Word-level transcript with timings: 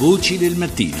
Voci 0.00 0.38
del 0.38 0.56
mattino. 0.56 0.96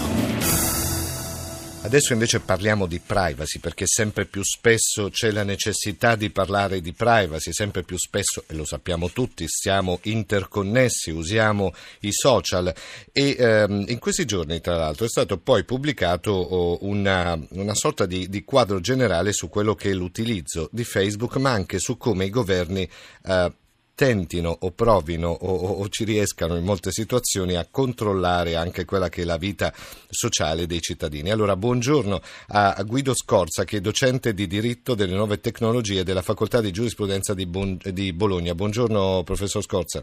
Adesso 1.84 2.12
invece 2.12 2.40
parliamo 2.40 2.84
di 2.84 3.00
privacy 3.00 3.58
perché 3.58 3.86
sempre 3.86 4.26
più 4.26 4.42
spesso 4.44 5.08
c'è 5.08 5.30
la 5.30 5.42
necessità 5.42 6.16
di 6.16 6.28
parlare 6.28 6.82
di 6.82 6.92
privacy, 6.92 7.50
sempre 7.50 7.82
più 7.82 7.96
spesso, 7.96 8.44
e 8.46 8.54
lo 8.54 8.66
sappiamo 8.66 9.08
tutti, 9.08 9.46
siamo 9.48 10.00
interconnessi, 10.02 11.08
usiamo 11.10 11.72
i 12.00 12.12
social 12.12 12.74
e 13.10 13.36
ehm, 13.38 13.86
in 13.88 13.98
questi 13.98 14.26
giorni 14.26 14.60
tra 14.60 14.76
l'altro 14.76 15.06
è 15.06 15.08
stato 15.08 15.38
poi 15.38 15.64
pubblicato 15.64 16.32
oh, 16.32 16.78
una, 16.82 17.40
una 17.52 17.74
sorta 17.74 18.04
di, 18.04 18.28
di, 18.28 18.44
quadro 18.44 18.80
generale 18.80 19.32
su 19.32 19.48
quello 19.48 19.74
che 19.74 19.88
è 19.88 19.94
l'utilizzo 19.94 20.68
di 20.70 20.84
Facebook 20.84 21.36
ma 21.36 21.52
anche 21.52 21.78
su 21.78 21.96
come 21.96 22.26
i 22.26 22.30
governi 22.30 22.86
eh, 23.24 23.52
tentino 24.00 24.56
o 24.60 24.70
provino 24.70 25.28
o, 25.28 25.82
o, 25.82 25.88
ci 25.90 26.04
riescano 26.04 26.56
in 26.56 26.64
molte 26.64 26.90
situazioni 26.90 27.56
a 27.56 27.66
controllare 27.70 28.56
anche 28.56 28.86
quella 28.86 29.10
che 29.10 29.20
è 29.20 29.24
la 29.26 29.36
vita 29.36 29.74
sociale 30.08 30.64
dei 30.64 30.80
cittadini. 30.80 31.30
Allora, 31.30 31.54
buongiorno 31.54 32.18
a 32.46 32.82
Guido 32.86 33.12
Scorza, 33.14 33.64
che 33.64 33.76
è 33.76 33.80
docente 33.82 34.32
di 34.32 34.46
diritto 34.46 34.94
delle 34.94 35.14
nuove 35.14 35.40
tecnologie 35.40 36.02
della 36.02 36.22
Facoltà 36.22 36.62
di 36.62 36.70
Giurisprudenza 36.70 37.34
di, 37.34 37.44
bon- 37.44 37.78
di 37.92 38.14
Bologna. 38.14 38.54
Buongiorno, 38.54 39.22
professor 39.22 39.62
Scorza. 39.62 40.02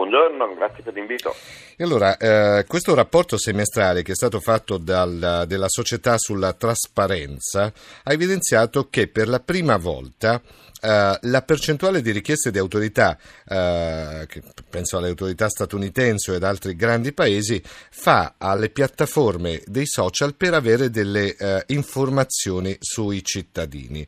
Buongiorno, 0.00 0.54
grazie 0.54 0.82
per 0.82 0.94
l'invito. 0.94 1.34
E 1.76 1.84
allora, 1.84 2.16
eh, 2.16 2.64
questo 2.66 2.94
rapporto 2.94 3.36
semestrale 3.36 4.00
che 4.00 4.12
è 4.12 4.14
stato 4.14 4.40
fatto 4.40 4.78
dal, 4.78 5.44
della 5.46 5.68
società 5.68 6.16
sulla 6.16 6.54
trasparenza 6.54 7.70
ha 8.04 8.12
evidenziato 8.12 8.88
che 8.88 9.08
per 9.08 9.28
la 9.28 9.40
prima 9.40 9.76
volta 9.76 10.40
Uh, 10.82 11.12
la 11.28 11.42
percentuale 11.42 12.00
di 12.00 12.10
richieste 12.10 12.50
di 12.50 12.56
autorità, 12.56 13.14
uh, 13.48 14.26
penso 14.70 14.96
alle 14.96 15.08
autorità 15.08 15.46
statunitensi 15.50 16.30
o 16.30 16.36
ad 16.36 16.42
altri 16.42 16.74
grandi 16.74 17.12
paesi, 17.12 17.62
fa 17.62 18.36
alle 18.38 18.70
piattaforme 18.70 19.60
dei 19.66 19.86
social 19.86 20.34
per 20.34 20.54
avere 20.54 20.88
delle 20.88 21.36
uh, 21.38 21.58
informazioni 21.66 22.74
sui 22.80 23.22
cittadini. 23.22 24.06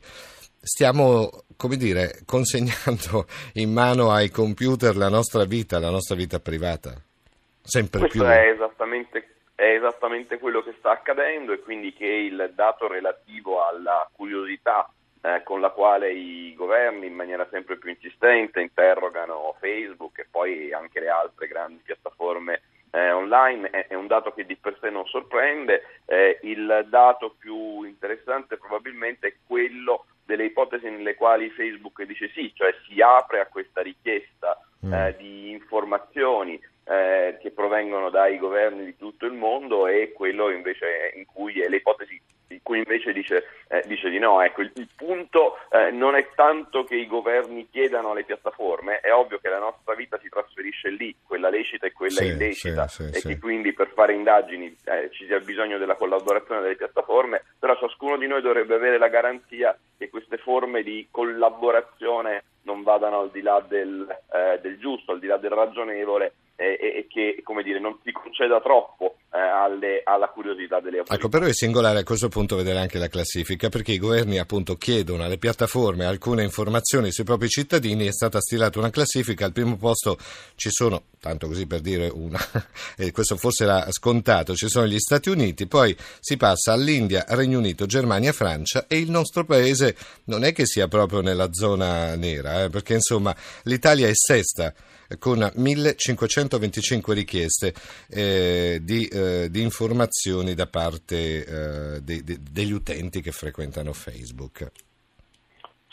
Stiamo, 0.65 1.43
come 1.57 1.75
dire, 1.75 2.21
consegnando 2.25 3.25
in 3.55 3.73
mano 3.73 4.11
ai 4.11 4.29
computer 4.29 4.95
la 4.95 5.09
nostra 5.09 5.43
vita, 5.43 5.77
la 5.77 5.89
nostra 5.89 6.15
vita 6.15 6.39
privata. 6.39 6.93
Sempre 7.61 7.99
Questo 7.99 8.19
più. 8.19 8.27
È 8.27 8.47
esattamente, 8.47 9.27
è 9.55 9.75
esattamente 9.75 10.39
quello 10.39 10.63
che 10.63 10.73
sta 10.79 10.91
accadendo 10.91 11.51
e 11.51 11.59
quindi 11.59 11.91
che 11.91 12.05
il 12.05 12.53
dato 12.55 12.87
relativo 12.87 13.61
alla 13.61 14.09
curiosità 14.13 14.89
eh, 15.21 15.41
con 15.43 15.59
la 15.59 15.69
quale 15.69 16.13
i 16.13 16.53
governi 16.55 17.07
in 17.07 17.13
maniera 17.13 17.45
sempre 17.51 17.77
più 17.77 17.89
insistente 17.89 18.61
interrogano 18.61 19.57
Facebook 19.59 20.19
e 20.19 20.27
poi 20.31 20.71
anche 20.71 21.01
le 21.01 21.09
altre 21.09 21.47
grandi 21.47 21.81
piattaforme 21.83 22.61
eh, 22.91 23.11
online 23.11 23.69
è, 23.69 23.87
è, 23.87 23.95
un 23.95 24.07
dato 24.07 24.31
che 24.33 24.45
di 24.45 24.55
per 24.55 24.77
sé 24.79 24.89
non 24.91 25.05
sorprende, 25.07 25.81
eh, 26.05 26.39
il 26.43 26.85
dato 26.89 27.35
più 27.37 27.83
interessante 27.83 28.57
probabilmente 28.57 29.27
è 29.27 29.33
quello 29.45 30.05
delle 30.35 30.45
ipotesi 30.45 30.89
nelle 30.89 31.15
quali 31.15 31.49
Facebook 31.49 32.03
dice 32.03 32.29
sì, 32.33 32.51
cioè 32.55 32.73
si 32.87 33.01
apre 33.01 33.39
a 33.39 33.45
questa 33.45 33.81
richiesta 33.81 34.59
mm. 34.85 34.93
eh, 34.93 35.15
di 35.17 35.51
informazioni 35.51 36.59
eh, 36.85 37.37
che 37.39 37.51
provengono 37.51 38.09
dai 38.09 38.37
governi 38.37 38.83
di 38.83 38.97
tutto 38.97 39.25
il 39.25 39.33
mondo 39.33 39.87
e 39.87 40.11
quello 40.11 40.49
invece 40.49 41.13
in 41.15 41.25
cui 41.25 41.61
è 41.61 41.69
le 41.69 41.81
cui 42.63 42.79
invece 42.79 43.13
dice, 43.13 43.45
eh, 43.67 43.83
dice 43.85 44.09
di 44.09 44.17
no. 44.17 44.41
Ecco, 44.41 44.61
il, 44.61 44.71
il 44.75 44.87
punto 44.95 45.57
eh, 45.69 45.91
non 45.91 46.15
è 46.15 46.29
tanto 46.33 46.83
che 46.83 46.95
i 46.95 47.05
governi 47.05 47.69
chiedano 47.69 48.11
alle 48.11 48.23
piattaforme, 48.23 48.99
è 49.01 49.13
ovvio 49.13 49.37
che 49.37 49.49
la 49.49 49.59
nostra 49.59 49.93
vita 49.93 50.17
si 50.19 50.29
trasferisce 50.29 50.89
lì, 50.89 51.15
quella 51.23 51.49
lecita 51.49 51.85
e 51.85 51.91
quella 51.91 52.21
sì, 52.21 52.25
illecita, 52.25 52.87
sì, 52.87 53.09
sì, 53.11 53.17
e 53.17 53.21
che 53.21 53.39
quindi 53.39 53.73
per 53.73 53.89
fare 53.93 54.13
indagini 54.13 54.75
eh, 54.85 55.09
ci 55.11 55.25
sia 55.25 55.39
bisogno 55.39 55.77
della 55.77 55.95
collaborazione 55.95 56.61
delle 56.61 56.75
piattaforme, 56.75 57.43
però 57.59 57.77
ciascuno 57.77 58.17
di 58.17 58.27
noi 58.27 58.41
dovrebbe 58.41 58.75
avere 58.75 58.97
la 58.97 59.09
garanzia 59.09 59.77
che 59.97 60.09
queste 60.09 60.37
forme 60.37 60.81
di 60.81 61.07
collaborazione 61.11 62.43
non 62.63 62.83
vadano 62.83 63.19
al 63.19 63.31
di 63.31 63.41
là 63.41 63.63
del, 63.67 64.07
eh, 64.33 64.59
del 64.61 64.79
giusto, 64.79 65.11
al 65.11 65.19
di 65.19 65.27
là 65.27 65.37
del 65.37 65.51
ragionevole 65.51 66.33
e, 66.55 66.77
e 66.79 67.07
che 67.09 67.43
dire, 67.63 67.79
non 67.79 67.97
si 68.03 68.11
conceda 68.11 68.61
troppo 68.61 69.12
alle, 69.39 70.01
alla 70.03 70.27
curiosità 70.27 70.79
delle 70.79 70.99
autorità. 70.99 71.15
Ecco, 71.15 71.29
però 71.29 71.45
è 71.45 71.53
singolare 71.53 71.99
a 71.99 72.03
questo 72.03 72.29
punto 72.29 72.55
vedere 72.55 72.79
anche 72.79 72.97
la 72.97 73.07
classifica, 73.07 73.69
perché 73.69 73.93
i 73.93 73.97
governi 73.97 74.37
appunto 74.37 74.75
chiedono 74.75 75.23
alle 75.23 75.37
piattaforme 75.37 76.05
alcune 76.05 76.43
informazioni 76.43 77.11
sui 77.11 77.23
propri 77.23 77.47
cittadini, 77.47 78.05
è 78.05 78.11
stata 78.11 78.39
stilata 78.39 78.79
una 78.79 78.89
classifica, 78.89 79.45
al 79.45 79.53
primo 79.53 79.77
posto 79.77 80.17
ci 80.55 80.69
sono, 80.69 81.03
tanto 81.23 81.47
così 81.47 81.65
per 81.65 81.79
dire 81.79 82.09
una, 82.13 82.37
e 82.97 83.11
questo 83.11 83.37
forse 83.37 83.63
era 83.63 83.89
scontato, 83.91 84.55
ci 84.55 84.67
sono 84.67 84.85
gli 84.85 84.99
Stati 84.99 85.29
Uniti, 85.29 85.67
poi 85.67 85.95
si 86.19 86.35
passa 86.35 86.73
all'India, 86.73 87.23
Regno 87.29 87.59
Unito, 87.59 87.85
Germania, 87.85 88.33
Francia 88.33 88.87
e 88.87 88.97
il 88.97 89.09
nostro 89.09 89.45
paese 89.45 89.95
non 90.25 90.43
è 90.43 90.51
che 90.51 90.65
sia 90.65 90.89
proprio 90.89 91.21
nella 91.21 91.47
zona 91.53 92.15
nera, 92.15 92.63
eh, 92.63 92.69
perché 92.69 92.95
insomma 92.95 93.33
l'Italia 93.63 94.09
è 94.09 94.13
sesta 94.13 94.73
con 95.17 95.49
1525 95.55 97.13
richieste 97.13 97.73
eh, 98.09 98.79
di, 98.81 99.05
eh, 99.07 99.47
di, 99.49 99.61
informazioni 99.61 100.55
da 100.55 100.67
parte 100.67 101.45
eh, 101.45 102.01
de, 102.01 102.23
de, 102.23 102.39
degli 102.51 102.71
utenti 102.73 103.21
che 103.21 103.31
frequentano 103.31 103.93
Facebook. 103.93 104.69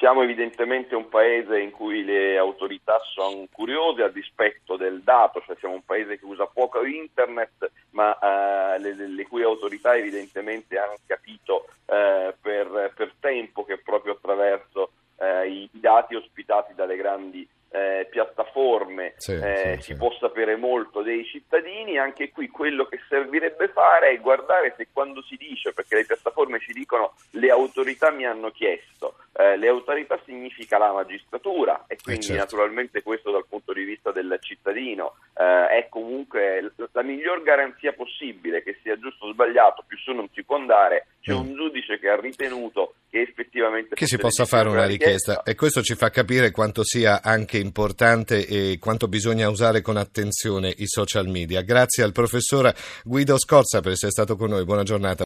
Siamo 0.00 0.22
evidentemente 0.22 0.94
un 0.94 1.11
paese 1.11 1.61
in 1.61 1.72
cui 1.72 2.03
le 2.03 2.38
autorità 2.38 2.99
sono 3.12 3.47
curiose 3.53 4.03
a 4.03 4.09
dispetto 4.09 4.78
del 4.78 5.03
dato, 5.03 5.43
cioè 5.44 5.56
siamo 5.59 5.75
un 5.75 5.84
paese 5.84 6.19
che 6.19 6.25
usa 6.25 6.47
poco 6.47 6.87
internet, 6.87 7.71
ma 7.91 8.19
eh, 8.19 8.78
le, 8.78 8.94
le, 8.94 9.27
cui 9.27 9.43
autorità 9.43 9.94
evidentemente 9.94 10.78
hanno 10.78 10.97
capito 11.06 11.66
eh, 11.84 12.34
per, 12.41 12.93
per, 12.97 13.12
tempo 13.21 13.62
che 13.66 13.77
proprio 13.77 14.15
attraverso 14.15 14.93
eh, 15.19 15.47
i 15.50 15.69
dati 15.71 16.15
ospitati 16.15 16.72
dalle 16.75 16.97
grandi 16.97 17.47
eh, 17.69 18.09
piattaforme 18.10 19.12
sì, 19.19 19.33
eh, 19.33 19.75
sì, 19.77 19.83
si 19.83 19.93
sì. 19.93 19.99
può 19.99 20.10
sapere 20.19 20.56
molto 20.56 21.03
dei 21.03 21.27
cittadini, 21.27 21.99
anche 21.99 22.31
qui 22.31 22.49
quello 22.49 22.87
che 22.87 23.00
servirebbe 23.06 23.69
fare 23.69 24.12
è 24.12 24.19
guardare 24.19 24.72
se 24.78 24.89
quando 24.91 25.21
si 25.22 25.37
dice, 25.37 25.75
perché 25.75 25.97
le 25.97 26.06
piattaforme 26.06 26.59
ci 26.59 26.72
dicono 26.72 27.12
le 27.33 27.50
autorità 27.50 28.10
mi 28.10 28.25
hanno 28.25 28.50
chiesto, 28.50 29.16
eh, 29.41 29.56
le 29.56 29.69
autorità 29.69 30.21
significa 30.27 30.77
la 30.77 30.93
magistratura 30.93 31.84
e 31.87 31.97
quindi 32.03 32.27
certo. 32.27 32.43
naturalmente 32.43 33.03
questo 33.03 33.31
dal 33.31 33.47
punto 33.49 33.73
di 33.73 33.84
vista 33.84 34.12
del 34.12 34.37
cittadino 34.41 35.15
eh, 35.34 35.78
è 35.78 35.87
comunque 35.89 36.73
la 36.93 37.03
miglior 37.03 37.43
garanzia 37.43 37.95
possibile 37.95 38.62
che 38.62 38.78
sia 38.83 38.99
giusto 38.99 39.27
o 39.27 39.33
sbagliato, 39.33 39.84
più 39.87 39.97
su 39.97 40.12
non 40.12 40.28
si 40.34 40.45
può 40.45 40.56
andare, 40.56 41.06
c'è 41.23 41.33
mm. 41.33 41.39
un 41.39 41.55
giudice 41.55 41.99
che 41.99 42.09
ha 42.09 42.21
ritenuto 42.21 42.95
che 43.09 43.21
effettivamente 43.23 43.95
che 43.95 44.06
si 44.06 44.19
possa 44.19 44.45
fare 44.45 44.69
una 44.69 44.87
richiesta. 44.87 45.33
richiesta 45.33 45.51
e 45.51 45.55
questo 45.55 45.83
ci 45.83 45.95
fa 45.95 46.11
capire 46.11 46.51
quanto 46.51 46.84
sia 46.84 47.22
anche 47.22 47.59
importante 47.59 48.47
e 48.47 48.78
quanto 48.78 49.09
bisogna 49.09 49.49
usare 49.49 49.81
con 49.81 49.97
attenzione 49.97 50.72
i 50.77 50.87
social 50.87 51.28
media. 51.28 51.62
Grazie 51.62 52.05
al 52.05 52.12
professor 52.12 52.72
Guido 53.05 53.39
Scorza 53.39 53.81
per 53.81 53.93
essere 53.93 54.12
stato 54.12 54.37
con 54.37 54.51
noi, 54.51 54.65
buona 54.65 54.83
giornata. 54.83 55.19